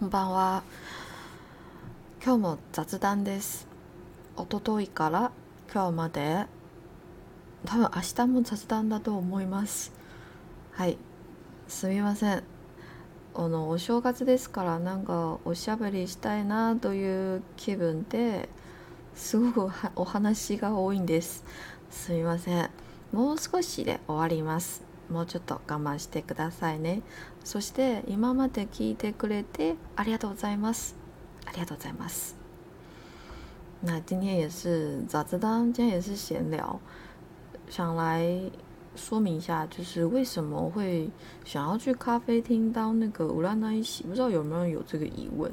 [0.00, 0.62] こんばんは。
[2.24, 3.68] 今日も雑談です。
[4.34, 5.30] 一昨日から
[5.70, 6.46] 今日まで、
[7.66, 9.92] 多分明日も雑談だと思います。
[10.72, 10.96] はい、
[11.68, 12.42] すみません。
[13.34, 18.48] あのお正月ですからなんかおしゃべりしたいなという気分で
[19.14, 21.44] すごくお話が多いんです。
[21.90, 22.70] すみません。
[23.12, 24.89] もう少しで終わります。
[25.10, 27.02] もうちょっと我慢してくださいね
[27.44, 30.96] そして今まで聞いてくれてありがとうございます
[31.46, 32.36] ありがとうございます
[33.82, 36.78] 那今天也是早知道今天也是闲聊
[37.68, 38.50] 想来
[38.96, 41.08] 说明一下，就是为什么会
[41.44, 44.02] 想要去咖啡厅当那个乌拉那一席？
[44.02, 45.50] 不知道有没有人有这个疑问？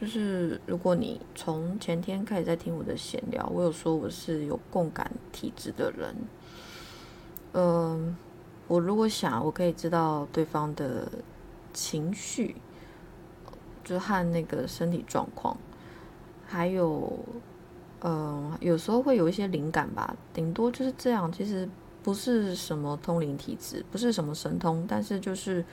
[0.00, 6.12] 就是如果你从前天开始在听我的闲聊，我有说我是有共感体质的人，
[7.52, 8.16] 嗯，
[8.66, 11.06] 我如果想，我可以知道对方的
[11.72, 12.56] 情绪，
[13.84, 15.56] 就和那个身体状况，
[16.46, 17.18] 还有，
[18.00, 21.30] 嗯，有时候会有一些灵感吧，顶多就是这样。
[21.30, 21.68] 其实
[22.02, 25.64] 不是什么通灵体质，不是什么神通，但是就是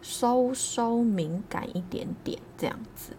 [0.00, 3.12] 稍稍敏感一点点这样子。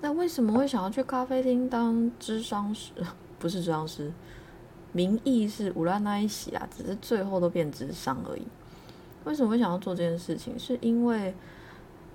[0.00, 2.92] 那为什么会想要去咖啡厅当智商师？
[3.38, 4.12] 不是智商师。
[4.92, 8.42] 名义是乌拉那一喜啊，只是最后都变智商而已。
[9.24, 10.58] 为什么会想要做这件事情？
[10.58, 11.34] 是因为，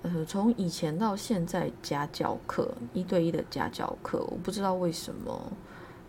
[0.02, 5.52] 呃，从以前到现在家教课一对一的家教课，我不知道为什么，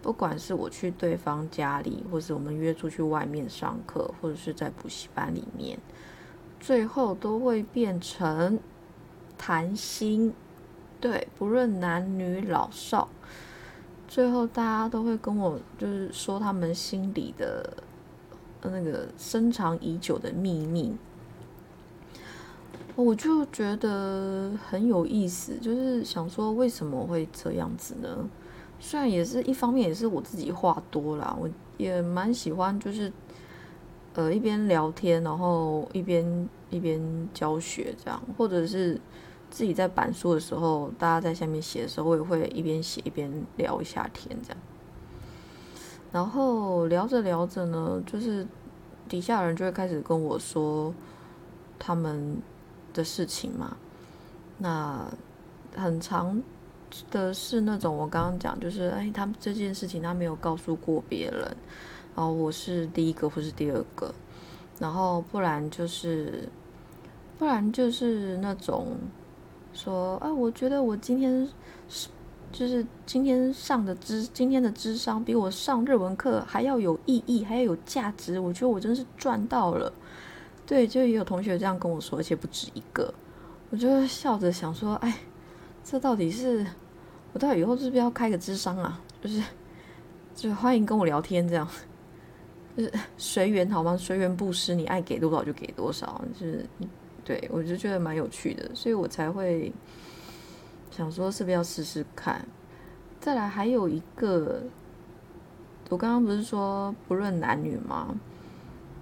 [0.02, 5.78] 不管是我去对方家里，或是我们约出去外面上课，或者是在补习班里面，
[6.59, 8.58] 最后都会变成
[9.38, 10.34] 谈心。
[11.02, 13.09] 对，不论男女老少。
[14.14, 17.67] 最后，大家都会跟我就是说他们心里的
[18.61, 20.95] 那个深藏已久的秘密，
[22.95, 28.30] 我就觉得很有意思，就是想说为什么会这样子呢？
[28.80, 33.12] 虽然也是一方面也是我自己话多啦，我也蛮喜欢就是
[34.13, 37.01] 呃一边聊天，然后一边一边
[37.34, 39.01] 教学这样，或者是。
[39.53, 44.58] 自己在板书的时候，大家在下面写的时候，我也会一边写一边聊一下天，这样。
[46.12, 48.47] 然后聊着聊着呢，就是
[49.08, 50.92] 底下人就会开始跟我说
[51.78, 52.42] 他们
[52.96, 53.78] 的事情嘛。
[54.58, 55.06] 那
[55.75, 56.42] 很长
[57.12, 61.42] 的是那种我刚刚讲，就是哎，他们这件事情他没有告诉过别人，
[62.16, 64.12] 然后我是第一个或是第二个，
[64.80, 66.50] 然后不然就是
[67.38, 68.97] 不然就是那种。
[69.73, 71.47] 说啊，我觉得我今天
[71.89, 72.07] 是
[72.51, 78.39] 就是今天上的智今天的智商比我上日文课还要有意义，还要有价值。
[78.39, 79.91] 我觉得我真是赚到了。
[80.66, 83.13] 对，就也有同学这样跟我说，而且不止一个。
[83.72, 85.17] 我就笑着想说，哎，
[85.83, 86.66] 这到底是
[87.33, 89.01] 我到底以后是不是要开个智商啊？
[89.22, 89.41] 就是
[90.35, 91.67] 就欢迎跟我聊天，这样
[92.78, 93.97] 就是随缘好吗？
[93.97, 96.66] 随缘布施，你爱给多少就给多少，就是。
[97.25, 99.72] 对，我就觉得蛮有趣的，所以我才会
[100.91, 102.45] 想说是不是要试试看。
[103.19, 104.61] 再来还有一个，
[105.89, 108.13] 我刚刚不是说不论男女吗？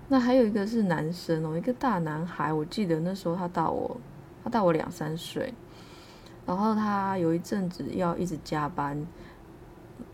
[0.08, 3.98] 那还有一个是男生哦，一个大男孩，我记得那时候他大我，
[4.44, 5.54] 他大我两三岁，
[6.46, 9.04] 然后他有一阵子要一直加班，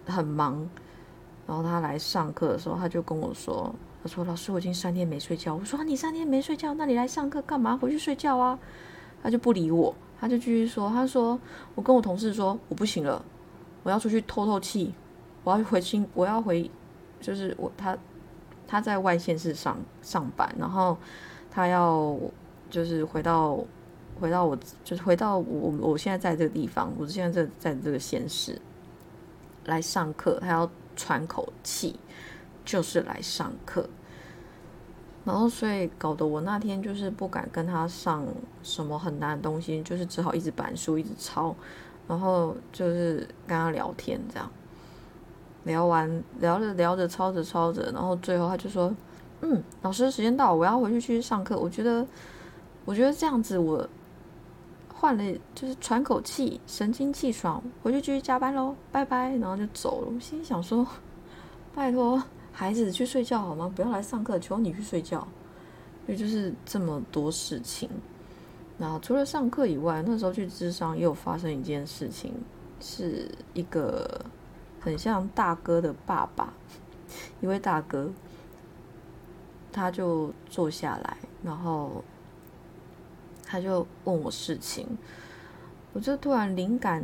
[0.05, 0.69] 很忙，
[1.45, 3.75] 然后他来上课的时候，他就跟我说。
[4.07, 7.75] 说：“老师，我已经三天没睡觉。”我说：“你三天没睡觉，那你来上课干嘛？
[7.75, 8.57] 回去睡觉啊！”
[9.21, 11.39] 他就不理我，他就继续说：“他说
[11.75, 13.23] 我跟我同事说我不行了，
[13.83, 14.93] 我要出去透透气，
[15.43, 16.69] 我要回新，我要回，
[17.19, 17.97] 就是我他
[18.67, 20.97] 他在外县市上上班，然后
[21.51, 22.17] 他要
[22.69, 23.59] 就是回到
[24.19, 28.61] 回到我就是回到我我现在在这个地方，我现在在在这个县市
[29.65, 31.99] 来上课，他要喘口气。”
[32.67, 33.89] 就是来上课，
[35.27, 38.25] 然后所以搞得我那天就是不敢跟他上
[38.63, 41.53] 什么很难的东西，就是只好一直板书一直抄，
[42.07, 44.49] 然后就是跟他聊天这样，
[45.65, 48.95] 聊完聊着聊着抄着抄着，然后最后他就说
[49.43, 52.07] ：“嗯，老师时间到，我要回去继续上课。”我觉得，
[52.85, 53.85] 我觉得这样子我
[54.93, 60.07] 换了就是喘口气，神清气爽，回去继续加班喽，拜拜，然后就走了。
[60.15, 60.87] 我心里想说，
[61.75, 62.23] 拜托。
[62.57, 63.71] 孩子去睡觉好吗？
[63.75, 65.27] 不要来上课，求你去睡觉。
[66.07, 67.87] 所以就是这么多事情。
[68.79, 72.33] 那除了上课以外，那时候去智商也有发生一件事情，
[72.79, 74.25] 是一个
[74.79, 76.51] 很像大哥的爸爸，
[77.41, 78.09] 一位大哥，
[79.71, 82.03] 他就坐下来，然后
[83.45, 84.87] 他就问我事情，
[85.93, 87.03] 我就突然灵感，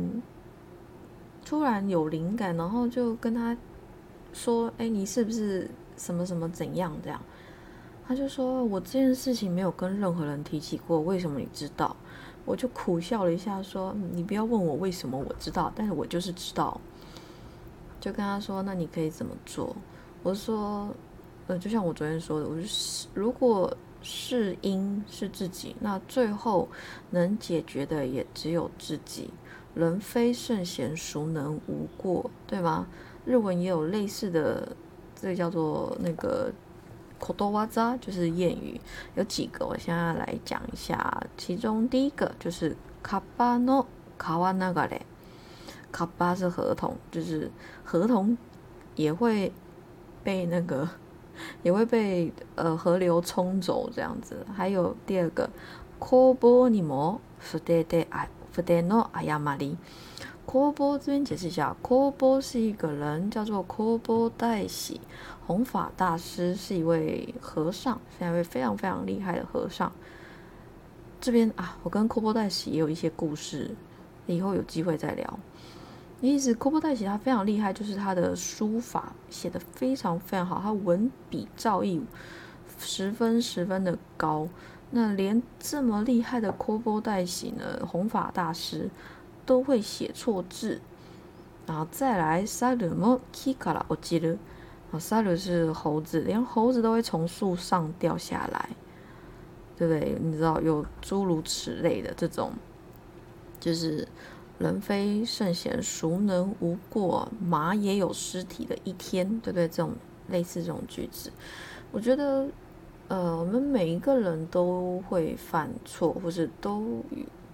[1.44, 3.56] 突然有灵感，然后就跟他
[4.34, 7.18] 说：“哎，你是不是什么什么怎样这样？”
[8.06, 11.96] 他就说：“我这件事情没有跟任何人提起过，为什么你知道？”
[12.44, 16.78] 我就苦笑了一下，说：“你不要问我为什么我知道，但是我就是知道。”
[17.98, 19.74] 就跟他说：“那你可以怎么做？”
[20.22, 20.90] 我说
[21.48, 26.68] ：“呃，就像我昨天说的，我是如果是因是自己，那最后
[27.08, 29.30] 能解决的也只有自己。
[29.74, 32.30] 人非圣贤，孰能无过？
[32.46, 32.86] 对吗？
[33.24, 34.76] 日文也有类似的，
[35.14, 36.52] 这个叫做那个。
[37.16, 38.78] 口多哇扎就是谚语，
[39.14, 41.22] 有几个，我现在来讲一下。
[41.38, 43.86] 其中第一个就是卡巴诺
[44.18, 45.00] 卡瓦那个嘞，
[45.90, 47.50] 卡巴是合同，就是
[47.82, 48.36] 合同
[48.94, 49.50] 也会
[50.22, 50.86] 被那个
[51.62, 54.44] 也会被呃河流冲走这样子。
[54.54, 55.48] 还有第二个，
[55.98, 59.78] 科波尼摩福德德爱福德诺阿亚玛里。
[60.46, 65.00] 科波这边解释一下，科波是一个人，叫做科波代喜。
[65.46, 69.92] 弘法大师是一位和尚，是一位非常非常厉害的和尚。
[71.20, 73.74] 这边啊，我跟阔波代喜也有一些故事，
[74.26, 75.38] 以后有机会再聊。
[76.20, 82.02] 意思，阔波代喜他非常厉害，就是他的书法写的非常非常好，他文笔造诣
[82.78, 84.48] 十分十分的高。
[84.90, 88.88] 那连这么厉害的阔波代喜呢，弘法大师
[89.44, 90.80] 都会写错字。
[91.66, 94.36] 然后再来，萨鲁莫基卡拉，我记得。
[95.00, 98.68] 萨鲁是猴子，连猴子都会从树上掉下来，
[99.76, 100.16] 对不对？
[100.20, 102.52] 你知道有诸如此类的这种，
[103.58, 104.06] 就是
[104.60, 107.28] 人非圣贤，孰能无过？
[107.40, 109.66] 马也有尸体的一天，对不对？
[109.66, 109.94] 这种
[110.28, 111.32] 类似这种句子，
[111.90, 112.46] 我觉得，
[113.08, 117.02] 呃，我们每一个人都会犯错，或是都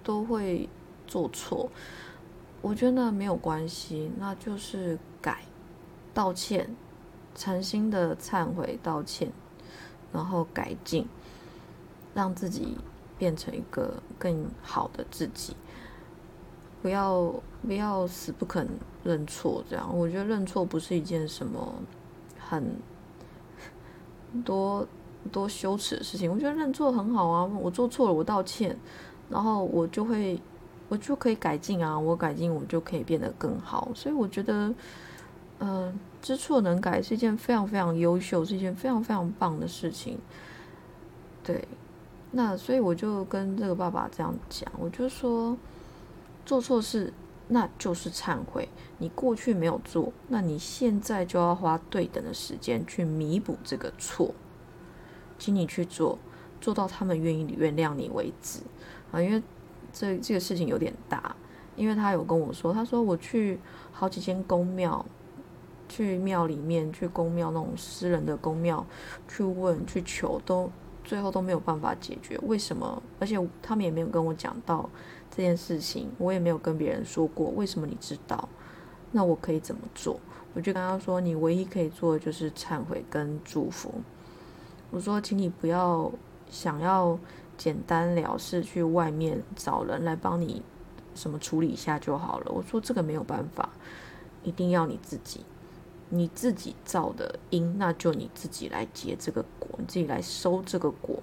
[0.03, 0.69] 都会
[1.11, 1.69] 做错，
[2.61, 5.39] 我觉得没有关系，那就是改，
[6.13, 6.73] 道歉。
[7.33, 9.31] 诚心的忏悔、道歉，
[10.11, 11.07] 然后改进，
[12.13, 12.77] 让自己
[13.17, 15.55] 变成一个更好的自己。
[16.81, 17.33] 不要
[17.65, 18.67] 不要死不肯
[19.05, 21.73] 认错，这样我觉得认错不是一件什么
[22.37, 22.75] 很
[24.43, 24.85] 多
[25.31, 26.29] 多羞耻的事情。
[26.29, 28.77] 我觉得认错很好啊，我做错了，我道歉，
[29.29, 30.37] 然后我就会
[30.91, 33.89] 我就可以改进啊，我改进我就可以变得更好。
[33.95, 34.75] 所以我觉得。
[35.63, 35.93] 嗯，
[36.23, 40.17] 知错能改是一件非常非常优秀，是一件非常非常棒的事情。
[41.43, 41.67] 对，
[42.31, 45.55] 那所以我就跟这个爸爸这样讲，我就说，
[46.47, 47.13] 做错事
[47.47, 48.67] 那就是忏悔，
[48.97, 54.33] 你过去没有做，那你现在就要花对等的时间去弥补这个错，
[55.37, 56.17] 请你去做，
[56.59, 58.61] 做到他们愿意原谅你为止
[59.11, 59.21] 啊！
[59.21, 59.43] 因为
[59.93, 61.35] 这这个事情有点大，
[61.75, 63.59] 因为他有跟我说，他说我去
[63.91, 65.05] 好几间公庙。
[65.93, 68.85] 去庙里面，去公庙那种私人的公庙，
[69.27, 70.71] 去问去求，都
[71.03, 72.39] 最后都没有办法解决。
[72.43, 73.03] 为什么？
[73.19, 74.89] 而且他们也没有跟我讲到
[75.29, 77.49] 这件事情，我也没有跟别人说过。
[77.57, 78.47] 为什么你知道？
[79.11, 80.17] 那我可以怎么做？
[80.53, 83.93] 我就跟他说，你唯一可以做的就是忏悔跟祝福。
[84.91, 86.09] 我说，请你不要
[86.49, 87.19] 想要
[87.61, 90.63] 简单了事，去外面找人来帮你
[91.13, 92.51] 什么处理一下就好了。
[92.51, 93.69] 我说这个没有办法，
[94.41, 95.45] 一定要你自己。
[96.09, 101.21] 你自己造的因，那就你自己来结这个果，你自己来收这个果，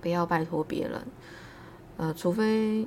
[0.00, 1.04] 不要拜托别人。
[1.96, 2.86] 呃，除非，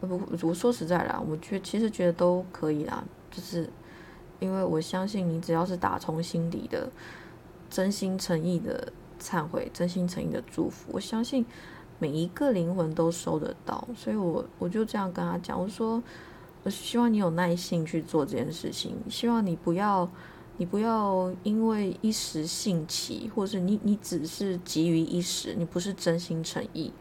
[0.00, 3.68] 不，我说实在啦，我觉其实觉得都可以啦，就是
[4.38, 6.88] 因为我相信你，只要是打从心底的、
[7.68, 11.44] 真心诚意的忏悔、真心诚意的祝福，我相信
[11.98, 13.86] 每一个灵魂都收得到。
[13.96, 16.02] 所以我我就这样跟他讲，我说。
[16.62, 20.10] 我希望你有耐心去做这件事情，希望你不要，
[20.56, 26.92] 你不要因为一时兴起，或是你你只是急于一时，你不是真心诚意，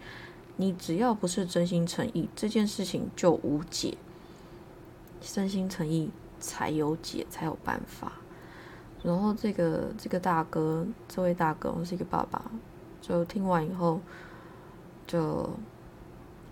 [0.57, 3.97] 你只要不是真心诚意，这件事情就无解。
[5.19, 8.11] 真心诚意才有解，才有办法。
[9.05, 12.41] 然后这个这个大哥，这位大哥是一个爸爸，
[13.01, 14.01] 就听完以后，
[15.05, 15.47] 就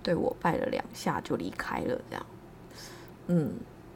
[0.03, 2.25] 对我拜了两下，就离开了，这样。
[3.25, 3.53] 嗯，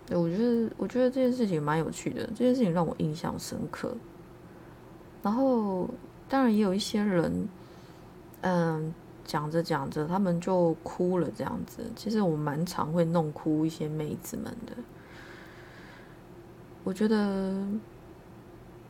[0.09, 3.95] 我觉得我觉得这件事情蛮有趣的，这件事情让我印象深刻。
[5.21, 5.87] 然后
[6.27, 7.47] 当然也有一些人，
[8.41, 11.83] 嗯，讲着讲着他们就哭了，这样子。
[11.95, 14.73] 其实我蛮常会弄哭一些妹子们的。
[16.83, 17.67] 我觉得，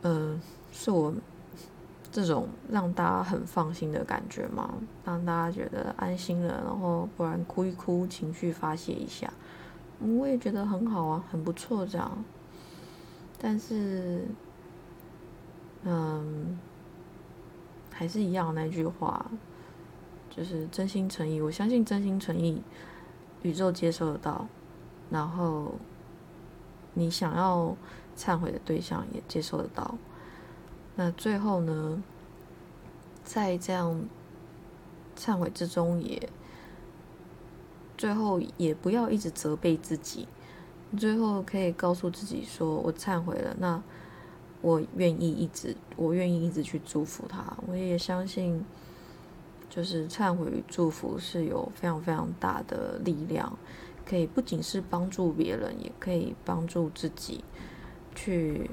[0.10, 0.40] 嗯，
[0.72, 1.14] 是我
[2.10, 4.74] 这种让大家很放心的感觉嘛，
[5.04, 9.30] 让大家觉得安心了，然后不然哭一哭，情绪发泄一下，
[10.00, 12.24] 我也觉得很好啊，很不错这样。
[13.38, 14.24] 但是，
[15.84, 16.58] 嗯，
[17.92, 19.30] 还是一样那句话，
[20.30, 22.62] 就是真心诚意，我相信真心诚意，
[23.42, 24.48] 宇宙接受得到，
[25.10, 25.74] 然后
[26.98, 27.78] 你想要
[28.18, 29.96] 忏悔的对象也接受得到。
[30.96, 32.02] 那最后呢，
[33.24, 34.04] 在这样
[35.16, 36.28] 忏悔之中，也
[37.96, 40.28] 最后也不要一直责备自己，
[40.98, 43.82] 最后可以告诉自己说：“我忏悔了。”那
[44.62, 47.56] 我愿意一直，我愿意一直去祝福他。
[47.68, 48.66] 我也相信，
[49.70, 53.56] 就是忏悔与祝福是有非常非常大的力量，
[54.08, 57.44] 可以不仅是帮助别人，也可以帮助自己
[58.16, 58.70] 去。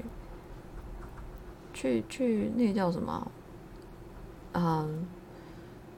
[1.73, 3.29] 去去，那个叫什么？
[4.53, 5.05] 嗯，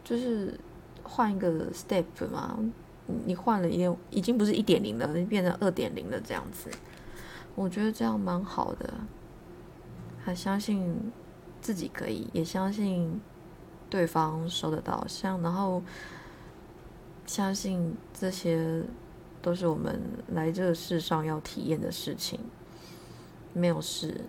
[0.03, 0.59] 就是
[1.03, 2.57] 换一个 step 嘛。
[3.25, 6.71] 你换了一，已经不是一点零了，变成二点零了这样子。
[7.53, 8.91] 我觉得这样蛮好的。
[10.23, 11.11] 还相信
[11.61, 13.21] 自己可以，也相信
[13.89, 15.05] 对方收得到。
[15.07, 15.81] 像然后
[17.25, 18.83] 相信这些
[19.41, 22.39] 都是我们来这个世上要体验的事情。
[23.53, 24.25] 没有事。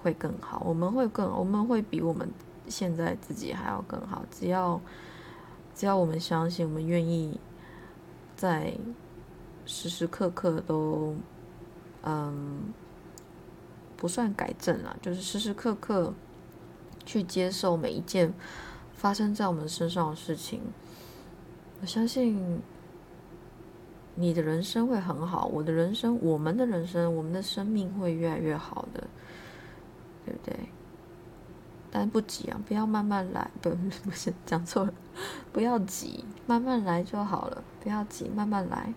[0.00, 2.30] 会更好，我们会更，我们会比我们
[2.68, 4.24] 现在自己还要更好。
[4.30, 4.80] 只要
[5.74, 7.40] 只要我们相信，我们愿意
[8.36, 8.72] 在
[9.66, 11.16] 时时刻刻都，
[12.02, 12.72] 嗯，
[13.96, 16.14] 不算改正啦，就是时时刻刻
[17.04, 18.32] 去接受每一件
[18.94, 20.62] 发生在我们身上的事情。
[21.80, 22.60] 我相信
[24.20, 29.06] 你的人生会很好，我的人生，我们的人生，我们的生命会越来越好的。
[30.26, 30.68] 对不对？
[31.90, 33.70] 但不急啊，不要慢慢来，不
[34.04, 34.92] 不是讲错了，
[35.54, 38.92] 不要急，慢慢来就好了，不要急，慢慢来。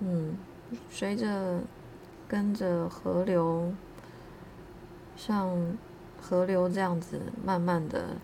[0.00, 0.36] 嗯，
[0.90, 1.60] 随着
[2.26, 3.72] 跟着河流，
[5.14, 5.56] 像
[6.20, 8.16] 河流这样子，慢慢的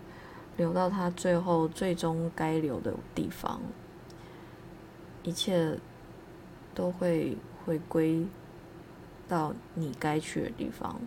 [0.57, 3.61] 流到它最后最终该流的地方，
[5.23, 5.79] 一切
[6.75, 8.27] 都会回归。
[9.25, 10.99] 到你该去的地方。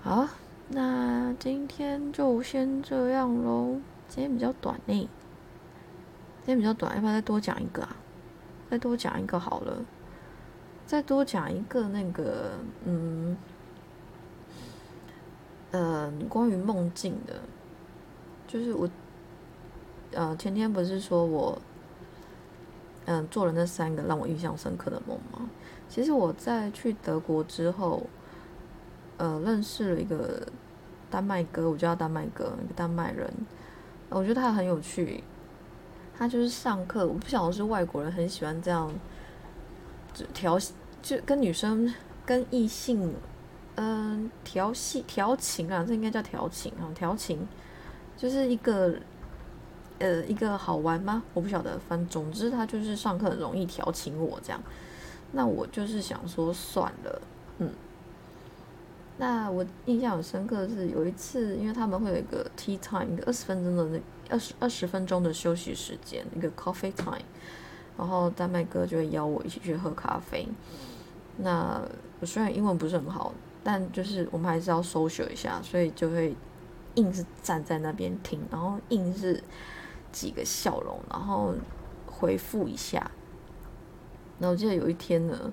[0.00, 0.28] 好，
[0.68, 3.80] 那今天就先这样喽。
[4.08, 7.96] 今天比较短呢，今天比较短，要不要再多讲一个啊？
[8.70, 9.84] 再多讲一个好了，
[10.86, 12.52] 再多讲一个那个，
[12.84, 13.36] 嗯，
[15.72, 17.40] 呃，关于梦境的，
[18.46, 18.88] 就是我，
[20.12, 21.60] 呃，前天不是说我，
[23.06, 25.48] 嗯，做了那三个让我印象深刻的梦吗？
[25.88, 28.06] 其实我在去德国之后，
[29.16, 30.46] 呃，认识了一个
[31.10, 33.30] 丹麦哥，我叫丹麦哥，一个丹麦人，
[34.08, 35.22] 我觉得他很有趣。
[36.16, 38.92] 他就是上课，我不晓得是外国人很喜欢这样，
[40.14, 40.58] 就调
[41.02, 41.92] 就跟女生
[42.24, 43.12] 跟异性，
[43.74, 47.48] 嗯，调戏调情啊，这应该叫调情啊，调情
[48.16, 48.94] 就是一个
[50.02, 51.22] 呃一个好玩吗？
[51.32, 54.60] 我不晓得，反正总之他就是上课很容易调情我这样。
[55.30, 57.22] 那我就是想说算了，
[57.58, 57.70] 嗯。
[59.18, 67.22] 那我印象很深刻的是有一次，因为他们会有一个 tea time，一个二十分钟的那二十二十分钟的休息时间，一个 coffee time，
[67.96, 70.48] 然后丹麦哥就会邀我一起去喝咖啡。
[71.36, 71.80] 那
[72.20, 73.32] 我虽然英文不是很好，
[73.62, 76.34] 但就是我们还是要 social 一下，所以就会
[76.94, 79.42] 硬是站在那边听，然后硬是
[80.12, 81.54] 几个笑容，然后
[82.06, 83.10] 回复一下。
[84.38, 85.52] 然后我记得有一天呢，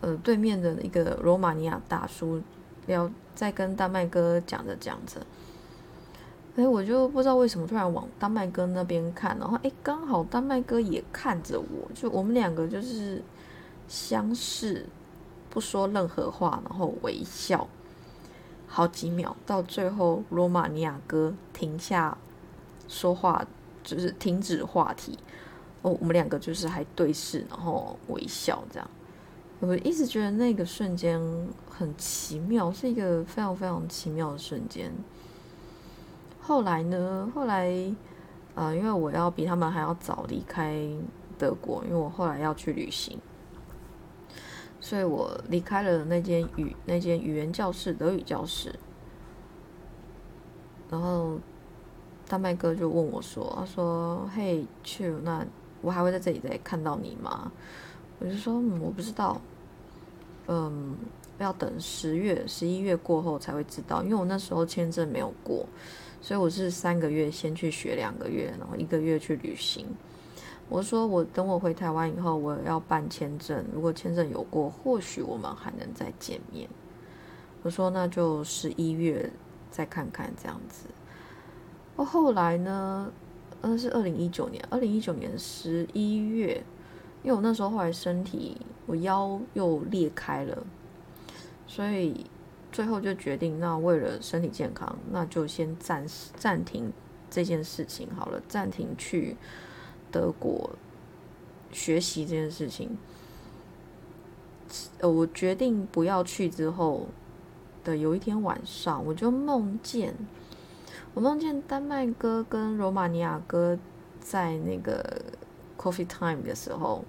[0.00, 2.40] 呃，对面的一个罗马尼亚大叔
[2.86, 5.20] 聊，在跟丹麦哥讲着讲着，
[6.56, 13.22] 哎，我就不知道为什么突然往丹麦哥那边看，然后哎，刚好丹麦哥也看着我，就我们两个就是
[13.88, 14.86] 相视，
[15.50, 17.66] 不说任何话，然后微笑
[18.68, 22.16] 好几秒，到最后罗马尼亚哥停下
[22.86, 23.44] 说话，
[23.86, 25.18] 就是停止话题
[25.80, 25.96] 哦。
[25.98, 28.90] 我们两个就是还对视，然后微笑这样。
[29.60, 31.18] 我一直觉得那个瞬间
[31.70, 34.92] 很奇妙，是一个非常非常奇妙的瞬间。
[36.42, 37.32] 后来呢？
[37.34, 37.72] 后来，
[38.54, 40.76] 呃，因为我要比他们还要早离开
[41.38, 43.18] 德国，因为我后来要去旅行，
[44.78, 48.78] 所以我离开了那间语那间语言教室，德语教室。
[50.88, 51.40] 然后
[52.28, 55.46] 大麦哥就问我说：“他说，嘿，去那。”
[55.82, 57.52] 我还会在这里再看到你吗？
[58.18, 59.40] 我就说，嗯，我不知道。
[60.48, 60.96] 嗯，
[61.38, 65.64] 要等十月、十一月过后才会知道，因为我那时候签证没有过，
[66.20, 69.86] 所以我是三个月先去学两个月，然后一个月去旅行。
[70.68, 76.68] 我说我等我回台湾以后，我要办签证，如果签证有过，或许我们还能再见面。
[77.62, 79.30] 我说那就十一月
[79.70, 80.86] 再看看这样子。
[81.96, 83.10] 哦，后来呢？
[83.62, 86.62] 那是二零一九年，二零一九年十一月，
[87.24, 90.64] 因为我那时候后来身体我腰又裂开了。
[91.66, 92.26] 所以
[92.70, 96.92] 最后就决定，那为了身体健康，那就先暂时暂停
[97.28, 99.36] 这件事情好了，暂停去
[100.12, 100.70] 德国
[101.72, 102.96] 学习这件事情。
[105.00, 107.08] 呃，我决定不要去之后
[107.82, 110.14] 的有一天晚上，我就梦见，
[111.16, 113.78] 我梦见丹麦哥跟罗马尼亚哥
[114.20, 115.22] 在那个
[115.78, 117.02] coffee time 的时候。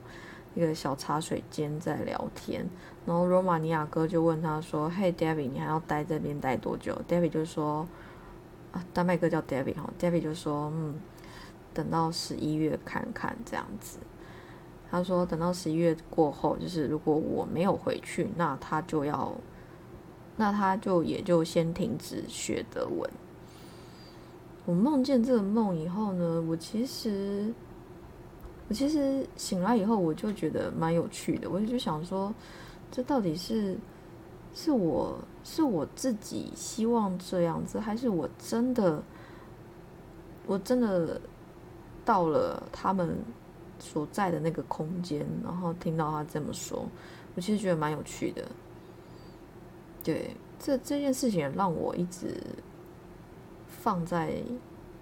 [0.56, 2.68] 一个小茶水间在聊天，
[3.06, 7.88] 然后罗马尼亚哥就问他说：“嘿，David，你还要待这边待多久？”David 就说
[8.74, 10.96] ：“啊，丹麦哥叫 David 哈，David 就说：嗯，
[11.76, 14.00] 等到十一月看看这样子。
[14.90, 19.36] 他说等到十一月过后，就是如果我没有回去，那他就要，
[20.38, 23.08] 那他就也就先停止学德文。
[24.68, 27.52] 我梦见这个梦以后呢，我其实。
[28.70, 31.50] 我其实醒来以后，我就觉得蛮有趣的。
[31.50, 32.36] 我就想说，
[32.92, 33.78] 这到底是
[34.54, 39.02] 是我是我自己希望这样子，还是我真的
[40.46, 41.22] 我真的
[42.04, 43.18] 到了他们
[43.80, 46.86] 所在的那个空间，然后听到他这么说，
[47.36, 48.44] 我其实觉得蛮有趣的。
[50.04, 52.36] 对，这这件事情让我一直
[53.88, 54.44] 放在。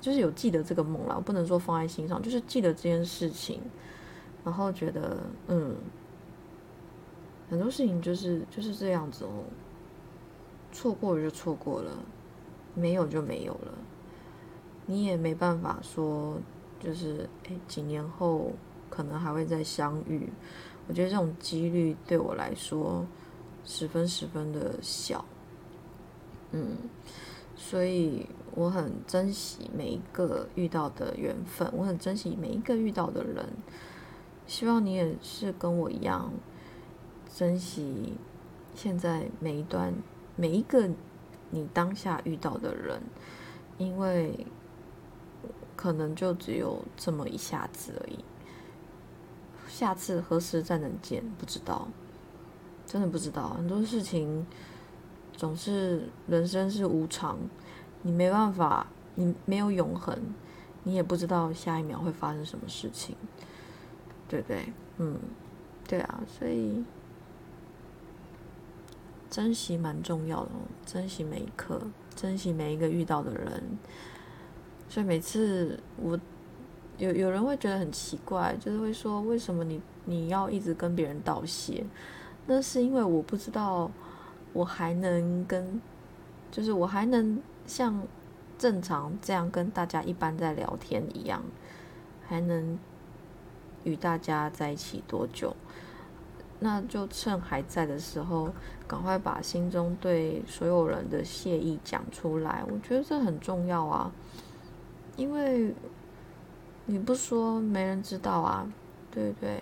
[0.01, 3.59] 就是有记得这个梦了，我不能说放在心上，就是记得这件事情，
[4.43, 5.75] 然后觉得嗯，
[7.49, 9.45] 很多事情就是就是这样子哦，
[10.71, 11.89] 错过了就错过了，
[12.75, 13.73] 没有就没有了，
[14.85, 16.37] 你也没办法说
[16.79, 18.51] 就是诶几年后
[18.91, 20.29] 可能还会再相遇，
[20.87, 23.03] 我觉得这种几率对我来说
[23.63, 25.25] 十分十分的小，
[26.51, 26.77] 嗯。
[27.57, 33.45] 所以我很珍惜每一个遇到的缘分，我很珍惜每一个遇到的人。
[34.47, 36.31] 希望你也是跟我一样
[37.33, 38.13] 珍惜
[38.73, 39.93] 现在每一段
[40.35, 40.89] 每一个
[41.49, 43.01] 你当下遇到的人，
[43.77, 44.47] 因为
[45.75, 48.23] 可能就只有这么一下子而已。
[49.67, 51.87] 下次何时再能见，不知道，
[52.85, 54.45] 真的不知道很多事情。
[55.37, 57.37] 总是人生是无常，
[58.05, 60.15] 你没办法，你没有永恒，
[60.83, 63.15] 你也不知道下一秒会发生什么事情，
[64.29, 64.71] 对不对？
[64.99, 65.17] 嗯，
[65.87, 66.83] 对啊，所以
[69.27, 70.51] 珍惜蛮重要的，
[70.85, 71.81] 珍惜每一刻，
[72.15, 73.63] 珍惜每一个遇到的人。
[74.87, 76.19] 所以每次我
[76.99, 81.83] 有有人会觉得很奇怪，就是会说为什么你你要一直跟别人道谢？
[82.45, 83.89] 那是因为我不知道。
[84.53, 85.81] 我还能跟，
[86.55, 87.37] 就是我还能
[87.67, 88.01] 像
[88.57, 91.43] 正常这样跟大家一般在聊天一样，
[92.25, 92.79] 还能
[93.83, 95.53] 与大家在一起多久？
[96.57, 98.49] 那就趁还在的时候，
[98.87, 102.63] 赶快把心中对所有人的谢意讲出来。
[102.71, 104.09] 我觉得这很重要啊，
[105.17, 105.75] 因为
[106.85, 108.65] 你不说，没人知道啊，
[109.11, 109.61] 对不对？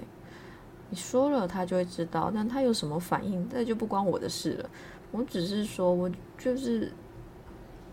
[0.92, 4.70] 你说了，他就会知道，但他有什么反应，那就不关我的事了。
[5.14, 6.92] 我只是说，我就是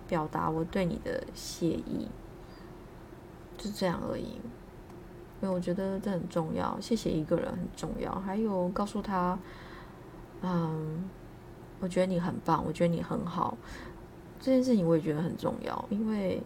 [0.09, 2.09] 表达我对你的谢意，
[3.56, 4.40] 就这样而已。
[5.40, 8.12] 因为我觉得这很重要，谢谢一个人很重要。
[8.20, 9.38] 还有告诉他，
[10.40, 11.09] 嗯，
[11.78, 13.56] 我觉得你很棒，我觉得你很好，
[14.40, 16.42] 这件事情我也觉得很重要，因为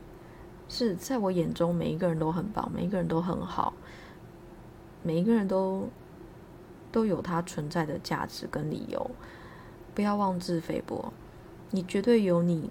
[0.68, 3.72] 是在我眼中，每一个人都很棒，每一个人都很好，
[5.02, 5.88] 每一个人都。
[6.92, 9.10] 都有他存在的价值跟理由，
[9.94, 11.12] 不要妄自菲薄，
[11.70, 12.70] 你绝对有你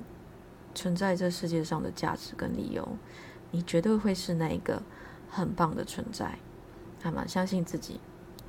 [0.76, 2.88] 存在这世界上的价值跟理由，
[3.52, 4.82] 你绝对会是那一个
[5.30, 6.38] 很棒的存在，
[7.02, 7.26] 那么？
[7.28, 8.00] 相信自己，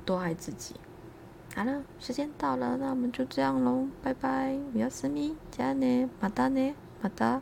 [0.05, 0.75] 多爱自己。
[1.55, 7.41] 好了，时间到了，那我们就这样喽，拜拜，我要思密，加呢，马达呢，马达。